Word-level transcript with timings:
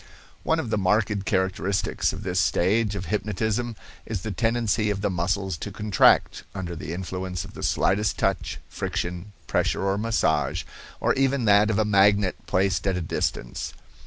One 0.41 0.59
of 0.59 0.71
the 0.71 0.79
marked 0.79 1.25
characteristics 1.25 2.11
of 2.11 2.23
this 2.23 2.39
stage 2.39 2.95
of 2.95 3.05
hypnotism 3.05 3.75
is 4.03 4.23
the 4.23 4.31
tendency 4.31 4.89
of 4.89 5.01
the 5.01 5.11
muscles 5.11 5.57
to 5.57 5.71
contract, 5.71 6.43
under 6.55 6.75
the 6.75 6.91
influence 6.91 7.45
of 7.45 7.53
the 7.53 7.61
slightest 7.61 8.17
touch, 8.17 8.57
friction, 8.67 9.31
pressure 9.45 9.83
or 9.85 9.99
massage, 9.99 10.63
or 10.99 11.13
even 11.13 11.45
that 11.45 11.69
of 11.69 11.77
a 11.77 11.85
magnet 11.85 12.35
placed 12.47 12.87
at 12.87 12.97
a 12.97 13.01
distance. 13.01 13.75